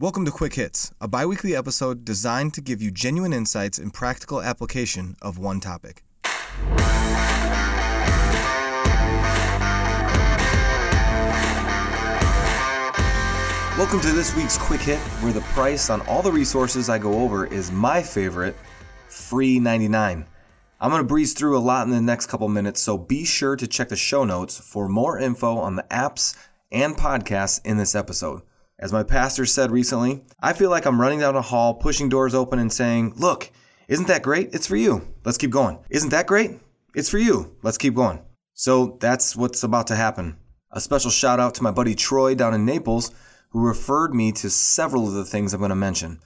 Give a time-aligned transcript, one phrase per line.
[0.00, 3.92] Welcome to Quick Hits, a bi weekly episode designed to give you genuine insights and
[3.92, 6.04] practical application of one topic.
[13.76, 17.14] Welcome to this week's Quick Hit, where the price on all the resources I go
[17.14, 18.54] over is my favorite
[19.08, 20.24] free 99.
[20.80, 23.56] I'm going to breeze through a lot in the next couple minutes, so be sure
[23.56, 26.36] to check the show notes for more info on the apps
[26.70, 28.42] and podcasts in this episode.
[28.80, 32.34] As my pastor said recently, I feel like I'm running down a hall, pushing doors
[32.34, 33.50] open, and saying, Look,
[33.88, 34.50] isn't that great?
[34.52, 35.14] It's for you.
[35.24, 35.78] Let's keep going.
[35.90, 36.60] Isn't that great?
[36.94, 37.56] It's for you.
[37.62, 38.20] Let's keep going.
[38.54, 40.36] So that's what's about to happen.
[40.70, 43.10] A special shout out to my buddy Troy down in Naples
[43.50, 46.20] who referred me to several of the things I'm going to mention.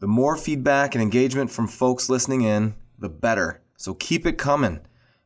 [0.00, 3.62] The more feedback and engagement from folks listening in, the better.
[3.76, 4.80] So keep it coming.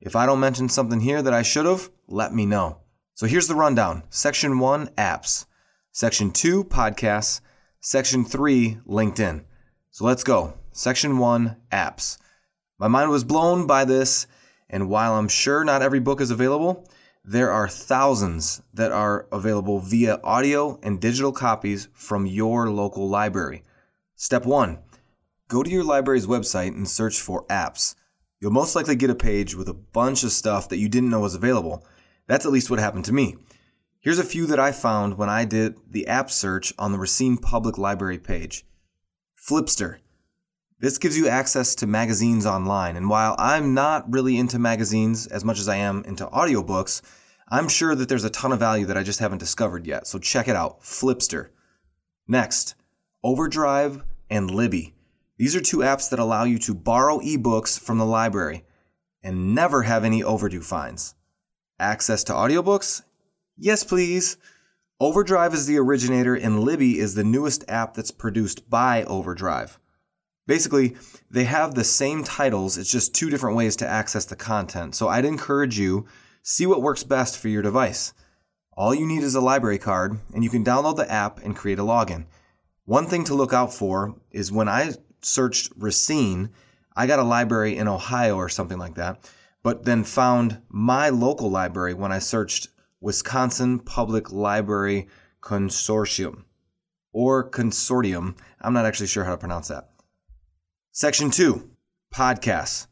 [0.00, 2.78] If I don't mention something here that I should have, let me know.
[3.14, 5.46] So here's the rundown Section 1 Apps,
[5.94, 7.42] Section 2 Podcasts,
[7.78, 9.44] Section 3 LinkedIn.
[9.90, 10.54] So let's go.
[10.72, 12.16] Section 1 Apps.
[12.78, 14.26] My mind was blown by this,
[14.70, 16.88] and while I'm sure not every book is available,
[17.22, 23.62] there are thousands that are available via audio and digital copies from your local library.
[24.16, 24.78] Step one
[25.48, 27.96] go to your library's website and search for apps.
[28.40, 31.20] You'll most likely get a page with a bunch of stuff that you didn't know
[31.20, 31.86] was available.
[32.28, 33.36] That's at least what happened to me.
[34.02, 37.36] Here's a few that I found when I did the app search on the Racine
[37.36, 38.66] Public Library page
[39.38, 39.98] Flipster.
[40.80, 45.44] This gives you access to magazines online, and while I'm not really into magazines as
[45.44, 47.00] much as I am into audiobooks,
[47.48, 50.18] I'm sure that there's a ton of value that I just haven't discovered yet, so
[50.18, 51.50] check it out Flipster.
[52.26, 52.74] Next,
[53.22, 54.94] Overdrive and Libby.
[55.38, 58.64] These are two apps that allow you to borrow ebooks from the library
[59.22, 61.14] and never have any overdue fines.
[61.78, 63.02] Access to audiobooks?
[63.64, 64.38] Yes, please.
[64.98, 69.78] Overdrive is the originator, and Libby is the newest app that's produced by Overdrive.
[70.48, 70.96] Basically,
[71.30, 74.96] they have the same titles, it's just two different ways to access the content.
[74.96, 76.06] So I'd encourage you
[76.42, 78.12] see what works best for your device.
[78.76, 81.78] All you need is a library card, and you can download the app and create
[81.78, 82.26] a login.
[82.84, 86.50] One thing to look out for is when I searched Racine,
[86.96, 89.30] I got a library in Ohio or something like that,
[89.62, 92.66] but then found my local library when I searched
[93.02, 95.08] Wisconsin Public Library
[95.42, 96.44] Consortium
[97.12, 98.36] or Consortium.
[98.60, 99.88] I'm not actually sure how to pronounce that.
[100.92, 101.68] Section 2
[102.14, 102.86] Podcasts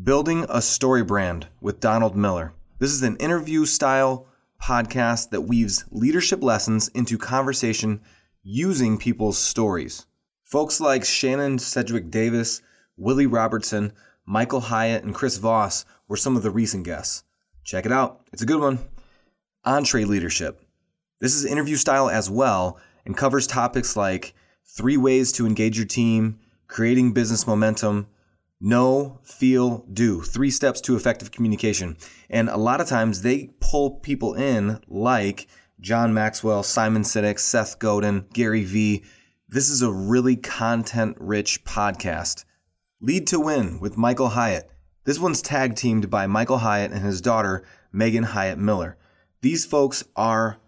[0.00, 2.52] Building a Story Brand with Donald Miller.
[2.78, 4.26] This is an interview style
[4.62, 8.02] podcast that weaves leadership lessons into conversation
[8.42, 10.04] using people's stories.
[10.44, 12.60] Folks like Shannon Sedgwick Davis,
[12.98, 13.94] Willie Robertson,
[14.26, 17.24] Michael Hyatt, and Chris Voss were some of the recent guests.
[17.64, 18.80] Check it out, it's a good one.
[19.66, 20.56] EntreLeadership.
[21.20, 24.34] This is interview style as well and covers topics like
[24.64, 26.38] three ways to engage your team,
[26.68, 28.06] creating business momentum,
[28.60, 30.22] know, feel, do.
[30.22, 31.96] Three steps to effective communication.
[32.28, 35.46] And a lot of times they pull people in like
[35.80, 39.04] John Maxwell, Simon Sinek, Seth Godin, Gary Vee.
[39.48, 42.44] This is a really content rich podcast.
[43.00, 44.70] Lead to Win with Michael Hyatt.
[45.04, 48.96] This one's tag teamed by Michael Hyatt and his daughter, Megan Hyatt Miller.
[49.46, 50.58] These folks are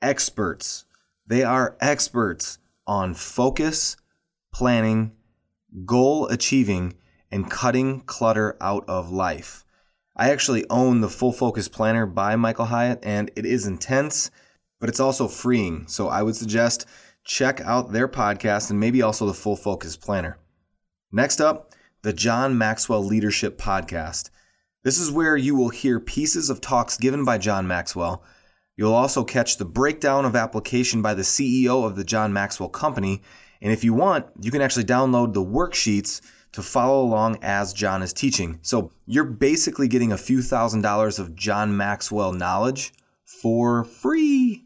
[0.00, 0.84] experts.
[1.26, 3.96] They are experts on focus,
[4.54, 5.16] planning,
[5.84, 6.94] goal achieving,
[7.32, 9.64] and cutting clutter out of life.
[10.16, 14.30] I actually own the Full Focus Planner by Michael Hyatt, and it is intense,
[14.78, 15.88] but it's also freeing.
[15.88, 16.86] So I would suggest
[17.24, 20.38] check out their podcast and maybe also the Full Focus Planner.
[21.10, 21.72] Next up,
[22.02, 24.30] the John Maxwell Leadership Podcast.
[24.88, 28.24] This is where you will hear pieces of talks given by John Maxwell.
[28.74, 33.20] You'll also catch the breakdown of application by the CEO of the John Maxwell Company.
[33.60, 36.22] And if you want, you can actually download the worksheets
[36.52, 38.60] to follow along as John is teaching.
[38.62, 42.94] So you're basically getting a few thousand dollars of John Maxwell knowledge
[43.26, 44.64] for free.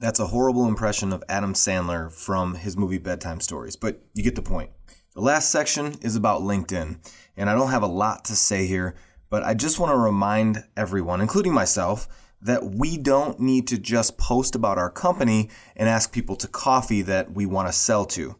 [0.00, 4.34] That's a horrible impression of Adam Sandler from his movie Bedtime Stories, but you get
[4.34, 4.70] the point.
[5.14, 8.96] The last section is about LinkedIn, and I don't have a lot to say here,
[9.30, 12.08] but I just want to remind everyone, including myself,
[12.42, 17.02] that we don't need to just post about our company and ask people to coffee
[17.02, 18.36] that we want to sell to.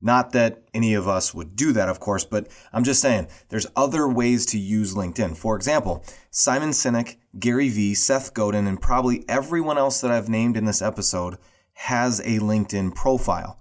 [0.00, 3.66] Not that any of us would do that, of course, but I'm just saying there's
[3.74, 5.36] other ways to use LinkedIn.
[5.36, 10.56] For example, Simon Sinek, Gary Vee, Seth Godin, and probably everyone else that I've named
[10.56, 11.38] in this episode
[11.72, 13.58] has a LinkedIn profile.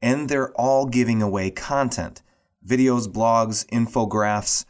[0.00, 2.22] And they're all giving away content
[2.64, 4.64] videos, blogs, infographics.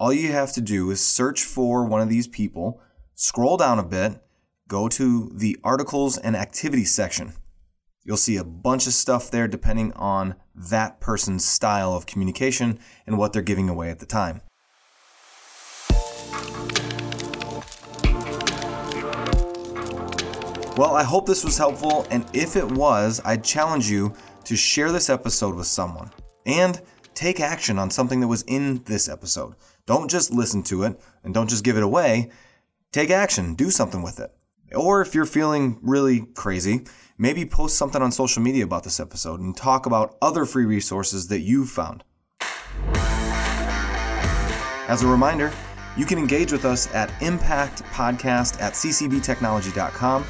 [0.00, 2.80] All you have to do is search for one of these people,
[3.16, 4.22] scroll down a bit,
[4.68, 7.32] go to the articles and activities section.
[8.04, 12.78] You'll see a bunch of stuff there depending on that person's style of communication
[13.08, 14.40] and what they're giving away at the time.
[20.76, 24.14] Well, I hope this was helpful, and if it was, I'd challenge you
[24.44, 26.12] to share this episode with someone
[26.46, 26.80] and
[27.14, 29.56] take action on something that was in this episode.
[29.88, 32.30] Don't just listen to it and don't just give it away.
[32.92, 34.30] Take action, do something with it.
[34.74, 36.84] Or if you're feeling really crazy,
[37.16, 41.28] maybe post something on social media about this episode and talk about other free resources
[41.28, 42.04] that you've found.
[44.88, 45.50] As a reminder,
[45.96, 50.26] you can engage with us at impactpodcast at ccbtechnology.com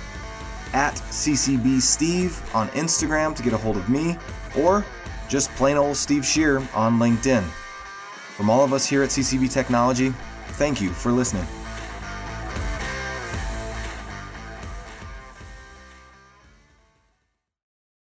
[0.72, 4.16] at CCB Steve on Instagram to get a hold of me,
[4.56, 4.86] or
[5.28, 7.44] just plain old Steve Shear on LinkedIn.
[8.38, 10.14] From all of us here at CCB Technology,
[10.50, 11.44] thank you for listening.